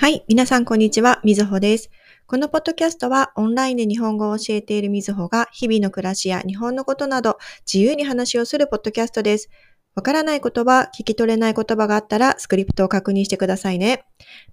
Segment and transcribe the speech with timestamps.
[0.00, 0.24] はい。
[0.28, 1.20] 皆さん、こんにちは。
[1.24, 1.90] みずほです。
[2.28, 7.36] このポッドキャストは、オンラインで日本語を教えているみずほが、日々の暮らしや日本のことなど、
[7.66, 9.50] 自由に話をするポッドキャストです。
[9.96, 14.04] わからない言葉、聞き取れない言葉があったら、スクリプトを確認してくださいね。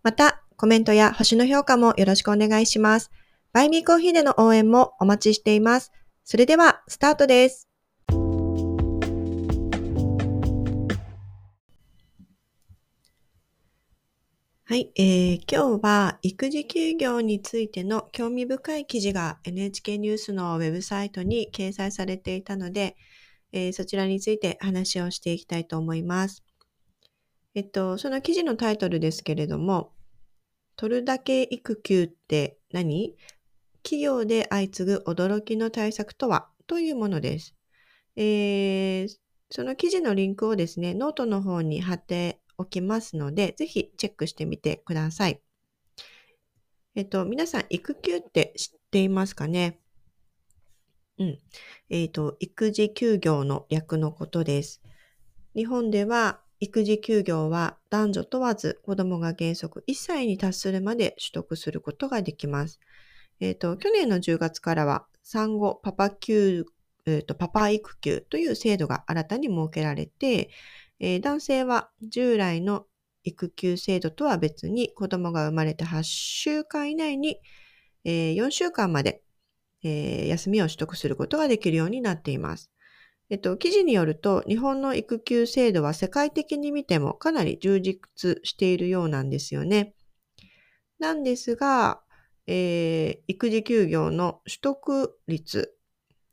[0.01, 3.11] また、コメントや星の評価もよろしくお願いします。
[3.53, 5.91] バイミーコーヒーでの応援もお待ちしています。
[6.23, 7.69] それでは、スタートです。
[14.67, 22.95] はい、えー、今日は育児休業についての興味深い記事が NHK ニュースのウェブサイトに掲載されていたので、
[23.51, 26.43] えー、そちらについて話をしていきたいと思います。
[27.53, 29.91] えっと、その記事のタイトルですけれども、
[30.77, 33.13] 取るだけ育休って何
[33.83, 36.49] 企業で相次ぐ驚きの対策とは？
[36.65, 37.53] というものです。
[38.15, 39.09] えー、
[39.51, 45.41] その記事のリンクをですね、ノートの方に貼っておきますので、ぜひチェックしてみてください。
[46.95, 49.79] えっと、皆さん、育休って知っていますかね？
[51.17, 51.39] うん。
[51.89, 54.81] えっ、と、育児休業の略のことです。
[55.55, 62.79] 日本では、育児休業は男女問わず子供が原則1歳に達するまで取得することができます。
[63.39, 66.65] えっ、と、去年の10月からは産後パパ休、
[67.05, 70.49] えっ、と、パパ育休という制度が新たに設けられて、
[70.99, 72.85] えー、男性は従来の
[73.23, 77.39] 育休制度とは別に子供が生まれて8週間以内に、
[78.03, 79.23] えー、4週間まで、
[79.83, 82.71] えー、休みを取得することができるようになっています。
[83.29, 89.95] えっと、記事によると、日本の育休制度は世界的に見てもかなり充実しているようなんですよね。
[90.99, 92.01] なんですが、
[92.45, 95.75] えー、育児休業の取得率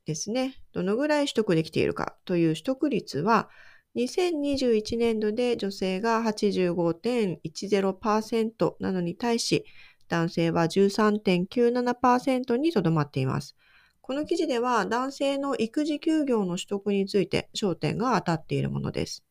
[0.05, 0.57] ですね。
[0.73, 3.49] どのぐらい取得できているかという取得率は、
[3.97, 9.65] 2021年度で女性が85.10%なのに対し、
[10.09, 13.57] 男性は13.97%にとどまっています。
[14.01, 19.25] この記事では男性の育児休業の取得について焦点が当たっているものです。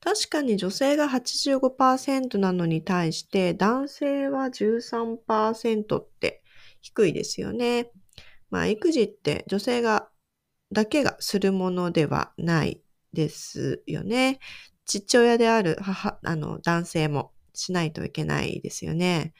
[0.00, 6.42] 確かに女性が85%なのに対して男性は13%って
[6.80, 7.90] 低いですよね。
[8.50, 10.08] まあ育児って女性が
[10.72, 12.80] だけがするものではない
[13.12, 14.38] ですよね。
[14.84, 19.34] 父親である母、あの、男性もしないといけないですよね。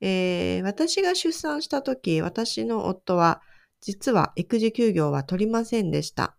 [0.00, 3.42] えー、私が出産した時、私の夫は、
[3.80, 6.36] 実は育児休業は取りませんでした。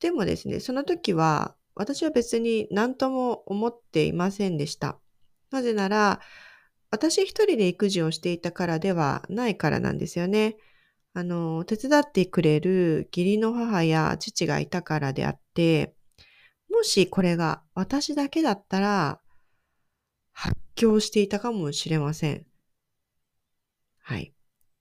[0.00, 4.98] でもですね、その時は、私は別に何とも思っていませんでした。
[5.50, 6.20] なぜなら、
[6.90, 10.56] 私一人で育児をしていたからではないからなんですよね。
[11.16, 15.94] あの、手伝ってくれる義理の母や父がいたからであって、
[16.70, 19.22] もしこれが私だけだったら、
[20.32, 22.44] 発狂していたかもしれません。
[24.02, 24.34] はい。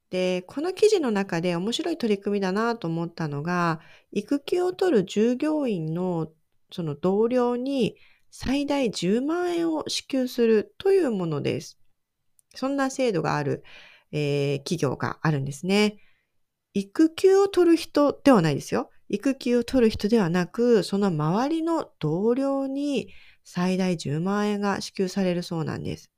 [0.09, 3.79] で、この記事の中で面白い取り組みだなと思ったのが、
[4.11, 6.33] 育休を取る従業員の
[6.69, 7.95] その同僚に
[8.29, 11.79] 最大10万円を支給するというものです。
[12.55, 13.63] そんな制度がある、
[14.11, 16.01] えー、企業があるんですね。
[16.75, 18.89] 育休を取る人ではないですよ。
[19.07, 23.13] 育休を取る人ではなく、その周りの同僚に
[23.45, 26.11] 最大10万円が支給されるそうなんです。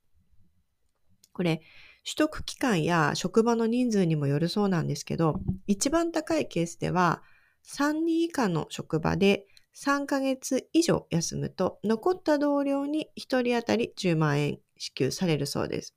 [1.31, 1.61] これ、
[2.03, 7.21] 取得期間や職場の人数にもよるそうなんですけど、一番高いケースでは、
[7.61, 15.93] 3人以下の職場で3ヶ月以上休むと、残った同僚に1人当たり10万円支給されるそうです。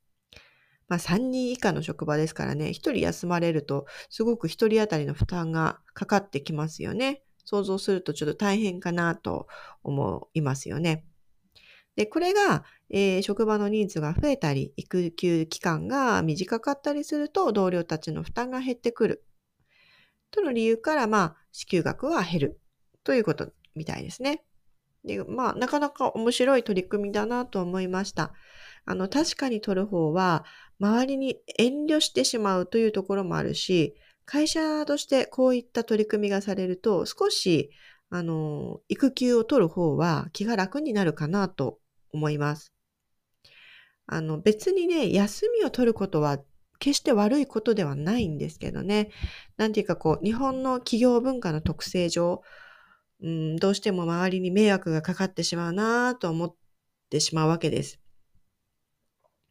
[0.91, 7.23] まあ3人以下の職場ですからね、1人休まれると、すごく1人当たりの負担がかかってきますよね。
[7.45, 9.47] 想像するとちょっと大変かなと
[9.85, 11.07] 思いますよね。
[11.95, 19.25] で、これが、えー、職場の人数が増えたり、育休期間が短かったりすると、同僚たちの負担が減ってくる。
[20.33, 22.61] との理由から、まあ、支給額は減る。
[23.05, 24.43] ということみたいですね。
[25.05, 28.33] で、まあ、なかなか面白い取り組みだなと思いました。
[28.85, 30.45] あの、確かに取る方は、
[30.79, 33.95] 周りに遠慮してしまうというところもあるし、
[34.25, 37.71] 会社としてこういった取り組みがされると、少し、
[38.11, 41.79] あの、育休を取る方は気が楽になるかなと
[42.13, 42.73] 思います。
[44.07, 46.39] あの、別にね、休みを取ることは
[46.81, 49.11] 決して悪いことではないんですけどね。
[49.57, 52.43] なんていうかこう、日本の企業文化の特性上、
[53.23, 56.55] うん、どうしても周りに迷惑がかかってしまうなと思っ
[57.11, 58.01] てしまうわけです。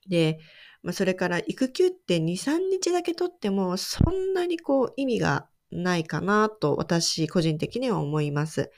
[0.08, 0.40] で、
[0.82, 8.72] まあ、それから育休って2、3日だけ取ってもそんなにこう意味がないかなと私個人的には思います。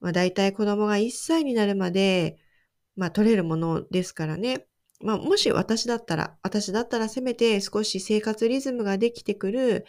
[0.00, 2.38] まあ、大体子供が1歳になるまで、
[2.96, 4.66] まあ取れるものですからね。
[5.00, 9.86] まあもし私だったら、私だったらせめて少し生活リズムができてくる、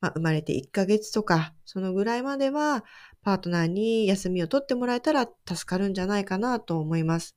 [0.00, 2.84] まあ生まれて1ヶ月とか、そのぐらいまでは
[3.22, 7.36] パートナーに休みを取ってもらえたら助かるんじゃないかなと思います。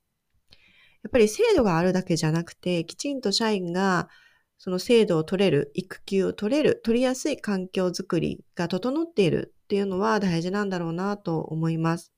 [1.04, 4.10] やっぱり制度があるだけじゃなくて、きちんと社員が
[4.58, 12.14] その制度を取れる、育休を取れる、取りやすい環境づくりが整っているっていうのは大事なんだろうなと思います。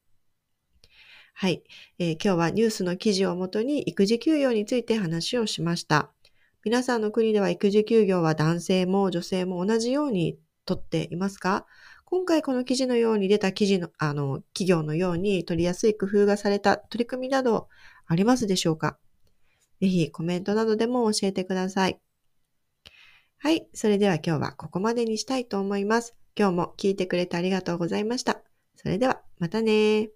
[1.33, 1.63] はい、
[1.97, 6.14] えー、今日はニュースの記事をもとに育児休業について話をしました。
[6.65, 11.67] 皆さんの国では育児休業は男性も女性も同じように取っていますか？
[12.05, 17.67] 今回この記事のように出た記事の、あの、企業のように取りやすい工夫がされた取り組みなど
[18.07, 18.97] ありますでしょうか？
[19.79, 21.99] ぜひコメントなどでも教えてください。
[23.37, 23.67] はい。
[23.75, 26.15] それでは今日はここまでにしたいと思います。
[26.35, 28.41] 今日も聞いてくれてありがとうございました。
[28.75, 30.09] それではまたね